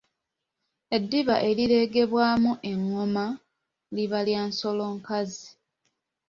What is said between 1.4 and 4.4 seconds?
erireegebwamu engoma liba